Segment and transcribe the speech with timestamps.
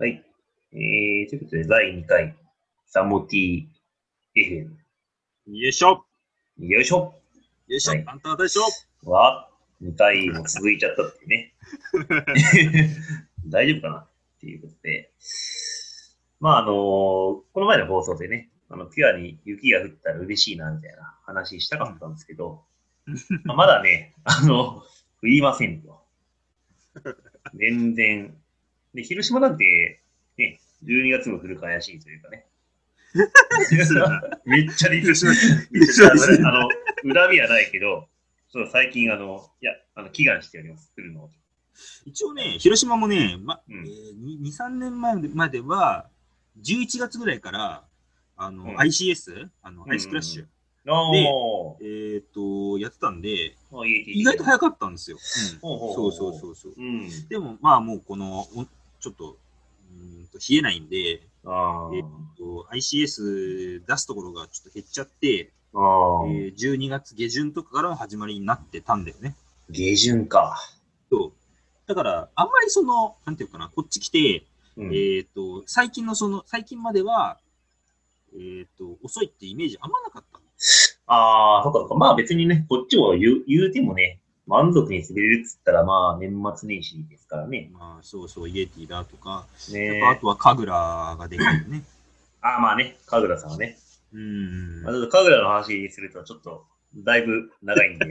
[0.00, 0.24] はい。
[0.72, 2.34] えー、ということで、第2回、
[2.86, 3.66] サモティ
[4.34, 4.70] FM。
[5.48, 6.06] よいしょ
[6.58, 7.12] よいしょ
[7.68, 8.62] よいしょ、はいあんたでしょ
[9.10, 9.50] は、
[9.82, 11.52] 2回も続いちゃったってね。
[13.44, 13.98] 大丈夫かな？
[13.98, 14.08] っ
[14.40, 15.12] ていうことで。
[16.40, 22.64] まあ、あのこの前の放送でね、あの、ピュアに雪が降ったら嬉しいな、みたいな話したかったんですけど、
[23.44, 24.82] まあまだね、あの、
[25.22, 26.02] 降りませんと。
[27.54, 28.39] 全然。
[28.94, 30.02] で、広島なんて、
[30.36, 32.46] ね、12月も降るか怪しいというかね。
[34.46, 35.26] めっちゃリスし
[35.70, 36.68] めっちゃあの
[37.14, 38.08] 恨みはないけど、
[38.48, 41.30] そう最近、あの、いや、あの、祈願しております、来るのを。
[42.04, 46.08] 一応ね、広島もね、まうんえー、2、3年前までは、
[46.62, 47.84] 11月ぐらいから、
[48.36, 50.46] あの、うん ICS、あの、アイスクラッシュ、
[51.30, 55.18] おえっ、と、やってたんで、ー、意外と早かったんですよ。
[55.18, 56.72] そううそうそうそう。
[56.76, 57.28] うん。
[57.28, 58.66] でも、まあもうこの、お
[59.00, 59.36] ちょっと、
[59.90, 62.04] うーんと冷えないんで、あえっ
[62.36, 65.78] と ICS 出すところがちょっと減っちゃって、あ。
[66.28, 69.36] えー12月下旬とかからの始まりになってたんだよね。
[69.70, 70.58] 下旬か。
[71.10, 71.32] そう。
[71.86, 74.44] だから、あんまりその、なんていうかな、こっち来て、
[74.76, 77.38] うんえっ、と、最近のその、最近までは、
[78.34, 80.40] えっ、と、遅いってイメージあんまなかった。
[81.06, 81.94] ああ、そっかそっか。
[81.96, 84.20] まあ別にね、こっちも言う言うてもね、
[84.50, 87.70] 満足に滑れるっつったら、まあ年末年始ですからね。
[87.72, 91.84] まあ、そうそう、イエティだとか、ねあとは神楽ができるよね。
[92.42, 93.78] あ あ、まあね、神楽さんはね。
[94.12, 94.92] うんまあ、。
[94.92, 98.06] ちょっと神楽の話すると、ちょっと、だいぶ長いんで。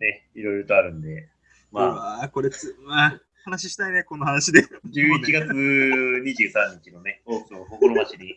[0.00, 1.28] ね、いろいろとあるんで。
[1.70, 4.62] まあ、まあ、これつ、まあ、話したいね、この話で。
[4.62, 8.30] 11月23日のね、オープンを心待ちに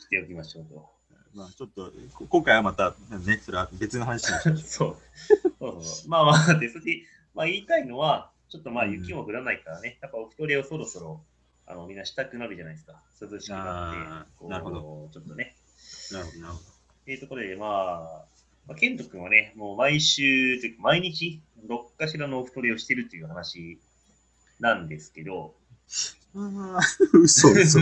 [0.00, 0.91] しておきましょうと。
[1.34, 2.94] まあ、ちょっと、こ今回はまた、
[3.24, 4.96] ね、それは別の話にしましょう。
[5.58, 6.08] そう。
[6.08, 11.24] まあまあ、で、そして、まあ言いたいのは、ちょっとまあ雪も降らないからね、やっぱお一人をそろそろ、
[11.66, 13.02] あの、みんなしたくなるじゃないですか。
[13.20, 15.56] 涼しくなってなるほどちょっとね。
[16.12, 16.64] なるほど、なるほど。
[16.68, 18.24] っていうところで、まあ、
[18.66, 23.80] まあ、ケント君はね、もう毎週というか、毎日、どっかしらのお太りをしてるという話
[24.60, 25.54] なんですけど、
[26.36, 26.80] ああ、
[27.12, 27.80] 嘘嘘。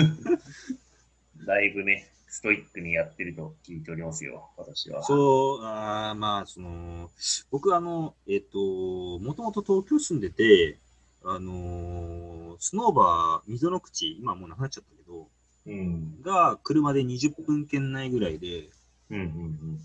[1.46, 5.02] だいぶね、ストイックにやってると聞いておりますよ、私は。
[5.02, 7.10] そう、あーまあ、その、
[7.50, 10.78] 僕、あの、えっ、と、もともと東京住んでて、
[11.24, 15.26] あのースノーバー、溝の口、今もうなくなっちゃったけど、
[15.66, 16.22] うん。
[16.22, 18.68] が車で20分圏内ぐらいで、
[19.10, 19.78] うんうん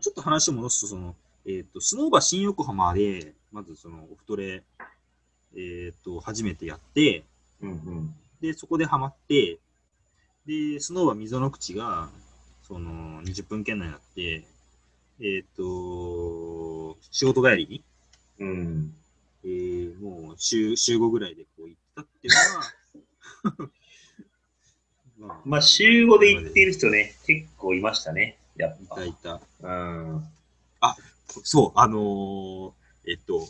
[0.00, 1.14] ちょっと話を戻すと、その、
[1.46, 4.62] えっ、と、スノーバー新横浜で、まずその、オフトレ、
[5.56, 7.24] えっ、と、初めてやって、
[7.62, 7.70] うん。
[7.70, 8.14] うんうん。
[8.40, 9.58] で、そこでハマって、
[10.46, 12.08] で、スノーバー溝の口が、
[12.66, 14.44] その、20分圏内になって、
[15.20, 17.84] えっ、と、仕事帰りに、
[18.38, 18.94] うん。
[19.44, 22.34] えーもう週、週5ぐらいでこう行ったっていう
[23.54, 23.70] のは、
[25.18, 29.36] まあまあ、週5で行っている人ね、結構いましたね、やっぱいた。
[29.36, 29.68] いた。
[29.68, 30.28] うん。
[31.42, 32.72] そう、あのー
[33.08, 33.48] えっと、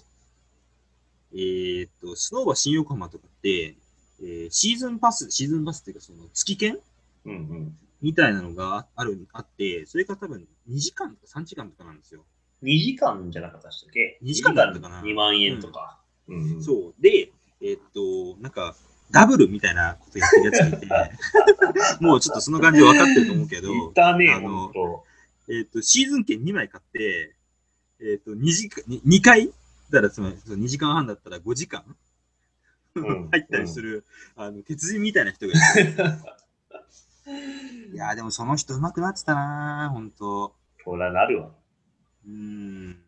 [1.34, 3.74] えっと、スノーバー新横浜とかって、
[4.20, 6.78] えーシーズンパス、シーズンパスっていうか、その月券？
[7.24, 7.78] うんうん。
[8.02, 12.24] みたいなのがある、あって、それが多分2時間とか3時間とかなんですよ。
[12.62, 15.98] 2時間じゃなかったっけ？2時間だったかな ?2 万円とか。
[16.28, 16.62] うんうん。
[16.62, 17.02] そう。
[17.02, 18.74] で、えっと、なんか、
[19.10, 20.88] ダブルみたいなことやってるやつがいて、
[22.00, 23.72] もうちょっとその感じで分かってると思うけど、
[24.18, 24.72] ね、あの。
[25.48, 27.36] えっと、シーズン券2枚買って、
[28.00, 29.46] えっと、2時間、に2回
[29.90, 31.96] だからつまり、その2時間半だったら5時間、うん
[33.02, 35.60] 入ったりする、あの、鉄人みたいな人がいて。
[37.92, 40.54] いやーでもその人上手くなってたなー、ほんと。
[40.84, 41.50] そらなるわ。
[42.24, 43.02] うーん。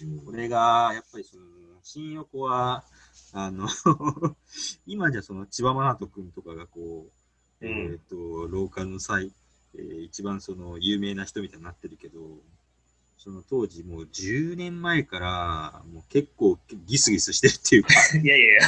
[0.00, 1.42] うんこれが、やっぱりその、
[1.82, 2.84] 新横は、
[3.32, 3.68] あの、
[4.86, 7.10] 今じゃその千葉真人君とかがこ
[7.60, 9.32] う、うんえっ、と、ローカルの際、
[9.74, 12.20] えー一番その有名な人みたいになってるけど、
[13.18, 16.56] その当時もう10年前から、もう結構
[16.86, 18.62] ギスギスしてるっていうか、 いやいやいや。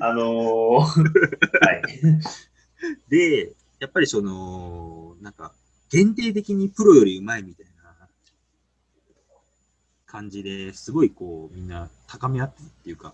[0.08, 1.82] あのー、 はい。
[3.08, 5.52] で、やっぱりその、なんか、
[5.90, 8.08] 限定的にプロよりうまいみたいな
[10.06, 13.12] 感じですごいこう、みんな高め合ってるっていうか、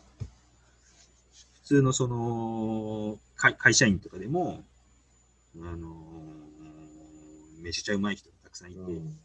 [1.63, 4.63] 普通のその、会会社員とかでも、
[5.57, 6.49] あのー
[7.61, 9.19] めちゃくちゃうまい人がたくさんいて、うん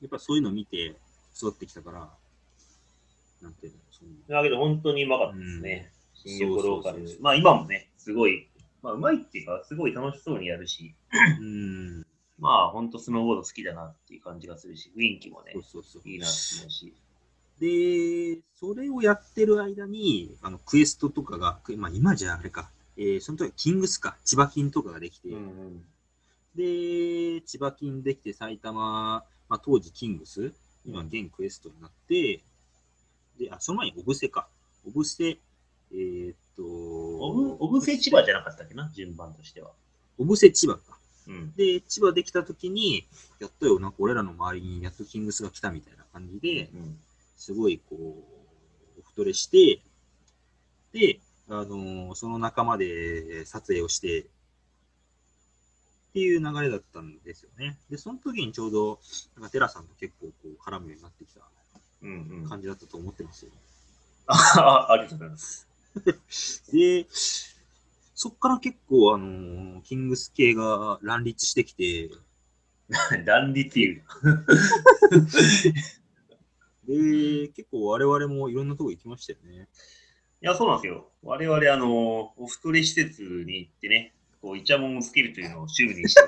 [0.00, 0.96] やっぱそういうのを見て
[1.36, 2.08] 育ってきたから、
[3.42, 5.92] なんていうの、そのだけど本当にうまかったですね。
[6.14, 7.04] 新横ローカル。
[7.20, 8.48] まあ今もね、すごい、
[8.82, 10.94] まあうまいっていうか、すごい楽しそうにやるし、
[11.40, 12.06] うん、
[12.38, 16.08] まあ本当スノーボード好きだなっていう感じがするし、雰囲気もねそう、そうそう。
[16.08, 16.94] いいなと思うし。
[17.60, 25.84] で、それをやってる間に、あのクエストとかが、まあ、今じゃあれか、えー、その時キングスか、千葉金とかができて、うんうん
[26.54, 30.52] で、千葉金できて埼玉、まあ、当時キングス、
[30.84, 32.40] 今現クエストになって、
[33.38, 34.48] で、あ、その前にオブセか。
[34.86, 35.38] オブセ、
[35.92, 39.70] えーっと、オブ、オブセ千葉じゃなかったっけな、順番としては。
[40.18, 40.98] オブセ千葉か。
[41.28, 41.52] うん。
[41.54, 43.06] で、千葉できた時に、
[43.38, 46.98] やったよ、なんか俺らの周りにやっとキングスが来たみたいな感じで、うん
[47.36, 49.80] すごいこう、オフトレして、
[50.92, 54.26] で、あのーその仲間で撮影をして、
[56.18, 57.78] っていう流れだったんですよね。
[57.88, 58.98] で、その時にちょうど、
[59.36, 61.42] なんかテラさんと結構こう絡むようになってきた。
[62.48, 63.50] 感じだったと思ってますよ。
[64.26, 65.68] あありがとうございます。
[66.72, 67.06] で、
[68.14, 72.10] そっから結構、あのーキングス系が乱立してきて、
[73.24, 74.04] 乱立っていう。
[76.86, 79.68] で、結構我々もいろんなとこ行きましたよね。
[80.40, 81.10] いや、そうなんですよ。
[81.22, 86.20] 我々、あの、オフトレ施設に行ってね、こう、イチャモンをつけるというのを趣味にして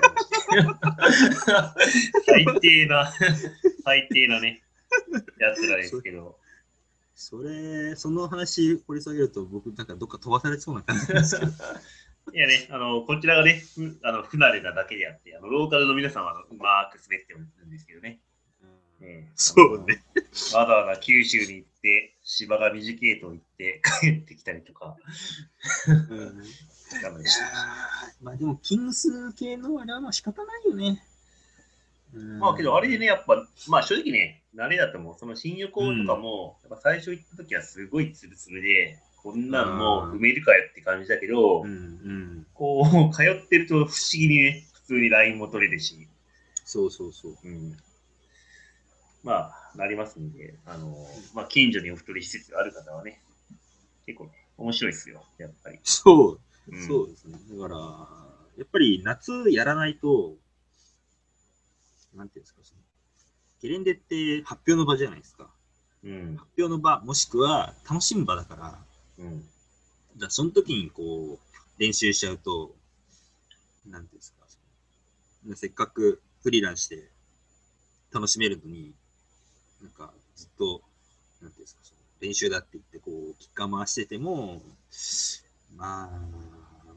[0.65, 1.75] ま。
[2.25, 3.11] 最低な、
[3.83, 4.61] 最低なね、
[5.39, 6.37] やつらですけど。
[7.15, 11.51] それ、その話掘り下げると僕なんかどっか飛ばされそうな感じですけど。
[12.33, 18.19] いやね、あの、こちらがね、ふあの不慣れなだけであって、あのローカルの皆さんはうまく滑ってるんですけどね。
[18.99, 20.03] ねそうね。
[20.53, 24.95] わざわざ九州に行って、芝が短いと言って帰ってきたりとか、
[26.09, 26.43] うん
[27.01, 27.45] ダメいやでした。
[27.45, 27.49] ー
[28.21, 31.03] まあでも、キングス系のあれはまあ仕方ないよね。
[32.13, 35.15] うんまあけど、あれでね、やっぱ、まあ正直ね、慣れだと思う。
[35.17, 42.47] その新横とかも、やっぱ最初行った時はすごいツルツルで、こんなんもう埋めるかよって感じだけど、うんうん。
[42.53, 46.07] こう、通ってると不思議にね、普通に LINE も取れるし、
[46.65, 47.37] そうそうそう。
[47.43, 47.77] うん。
[49.23, 50.95] まあ、なりますんで、あの、
[51.33, 53.21] まあ、近所にお太り施設がある方はね、
[54.05, 55.79] 結構ね、面白いですよ、やっぱり。
[55.83, 56.39] そう、
[56.69, 57.37] うんそうですね。
[57.51, 57.77] だから、
[58.57, 60.35] やっぱり夏やらないと、
[62.15, 62.81] なんていうんですか、その
[63.61, 65.49] ゲレンデって発表の場じゃないですか。
[66.03, 66.35] うん。
[66.37, 68.79] 発表の場、もしくは楽しむ場だから、
[69.19, 69.43] うん。
[70.17, 72.75] だその時にこう、練習しちゃうと、
[73.87, 77.09] なんていうんですか、せっかくフリーランして
[78.13, 78.93] 楽しめるのに、
[79.81, 80.81] なんかずっと、
[81.41, 81.81] なんていうんですか、
[82.19, 84.61] 練習だって言って、こう、キッカー回してても、
[85.81, 86.09] まあ、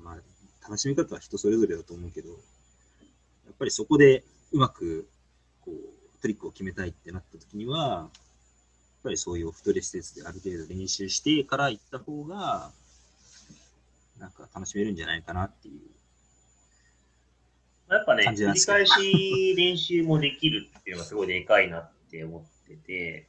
[0.03, 0.17] まあ、
[0.63, 2.35] 楽しみ方は人それぞれだと思うけど、や
[3.51, 5.09] っぱりそこでうまく、
[5.63, 8.11] こう、トリックを決めたいってなった時には、やっ
[9.03, 12.73] ぱりそういうオフトレ施設である程度練習してから行った方が、
[14.21, 15.81] なんか楽しめるんじゃないかなっていう。
[17.91, 23.29] やっぱね、繰り返し練習もできるっていうのがすごいでかいなって思ってて、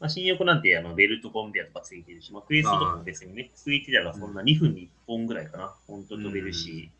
[0.00, 6.90] まあ、新横なんてあのベルトコンベアとかついてるし、まあ、クエストとかも別にね、ついてたらそんな2分に1本ぐらいかな、本当飛べるし、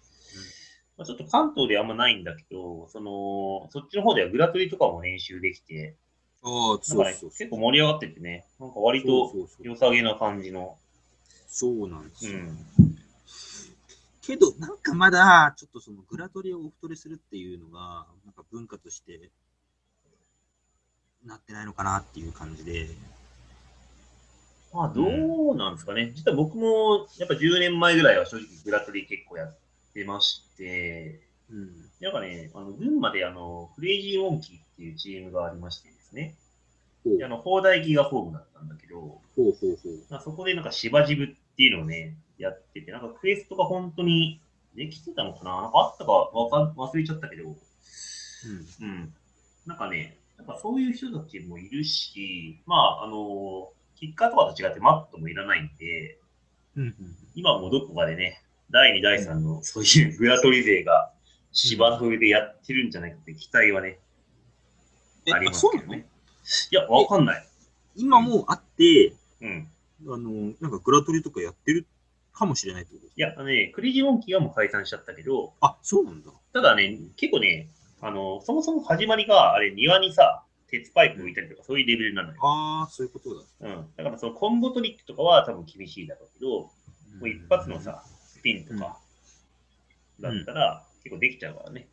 [0.96, 5.94] まあ、ちょっと関東ではあんまないんだけど、その、そっちの方ではグラトリとかも練習できて、
[6.42, 10.76] ああ、だからね結構盛り上がっててね、なんか割と良さげな感じの、
[11.46, 12.32] そうなんですよ。
[12.32, 12.66] うん。
[14.22, 19.30] けど、なんかまだ、ちょっとそのグラトリをオフトレするっていうのが、なんか文化として、
[21.24, 22.88] なってないのかなっていう感じで。
[24.72, 25.02] まあ、ど
[25.52, 26.12] うなんですかね。
[26.14, 29.56] 実は僕も、やっぱ10年前ぐらいは正直グラトリ結構やっ
[29.94, 31.20] てまして、
[31.50, 31.90] うん。
[32.00, 36.34] なんかね、あの群馬であの、クレイジーモンキーっていうチームがありましてですね、
[37.02, 40.04] ほうであの、砲台ギガフォームだったんだけど、ほうほうほう。
[40.10, 44.40] まあ、そこでなんか芝ジブっていうのをね、やってて、なんかクエストが本当に
[44.76, 45.62] できてたのかな？
[45.62, 49.14] なんかあったかわかん忘れちゃったけど、うん。
[49.66, 50.17] なんかね、
[50.48, 56.18] やっぱそういう人たちもいるし、まあ、あの、キッカーとかと違ってマットもいらないんで、
[56.76, 56.82] うん。
[56.82, 56.94] うん。
[57.34, 61.12] 今もどこかでね、第2、第3のそういうグラトリ勢が
[61.52, 63.98] 芝の上でやってるんじゃないかって期待はね、
[65.26, 66.06] え、ありますけどね。
[66.70, 67.46] いや、わかんない。
[67.96, 69.68] 今もうあって、うん。
[70.06, 71.86] あの、なんかグラトリとかやってる
[72.32, 76.30] かもしれないってことですいや、あのね、クレイジーモンキーはもう解散しちゃったけど、あ、そうなんだ。
[76.52, 77.68] ただね、結構ね、
[78.00, 82.38] あの、そもそも始まりが、あれ、庭にさ、鉄パイプ置いたりとか、そういうレベルなのよ。
[82.42, 83.42] ああ、そういうことだ。
[83.60, 83.86] うん。
[83.96, 86.70] だから、そのコンボトリックとかは多分厳しいだろうけど、も
[87.22, 88.98] う一発のさ、スピンとか、
[90.20, 91.88] だったら、結構できちゃうからね。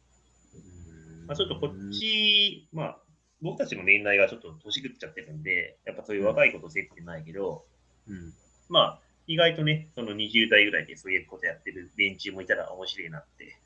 [0.54, 2.98] うん、まあ、ちょっとこっち、まあ、
[3.42, 7.66] 僕たちの年代がちょっと年食っちゃってるんで、やっぱそういう若いことせってないけど、
[8.08, 8.34] うん。
[8.70, 13.58] まあ、意外とね、その20代ぐらいでそういうことやってる連中もいたら面白いなって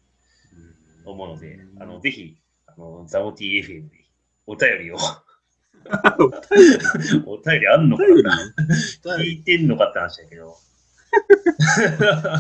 [1.12, 2.38] 思うので、あの、ぜひ、
[2.68, 3.90] あの、ザオティ FM に
[4.46, 4.98] お便りを
[7.26, 8.38] お便りあんのかな？
[9.18, 10.58] 聞いてんのかって話だけど。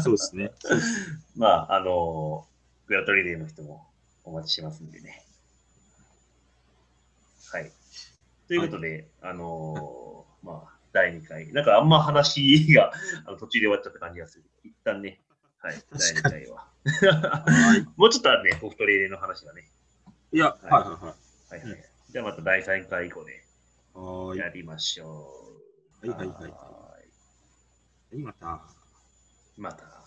[0.03, 0.51] そうですね。
[1.35, 2.47] まあ、あの、
[2.87, 3.87] グラトリデーの人も
[4.23, 5.25] お待ちしてますんでね。
[7.51, 7.71] はい。
[8.47, 11.51] ということで、あの、まあ、第2回。
[11.53, 12.91] なんかあんま話が
[13.25, 14.43] あの途中で終わっちゃった感じがする。
[14.63, 15.21] 一旦ね、
[15.61, 16.67] はい、第2回は。
[16.85, 17.85] はい。
[17.97, 19.69] もうちょっとあるね、ソフトレーレの話がね。
[20.31, 20.89] いや、はいはいは
[21.49, 21.85] はいはい。
[22.09, 23.35] じゃあまた第3回以降でい。
[23.93, 24.39] はーい。
[24.39, 25.59] はやりましょ
[26.01, 26.07] う。
[26.07, 26.51] いはいはい。
[26.51, 26.97] はは
[28.11, 28.75] い、また。
[29.57, 29.98] いまた。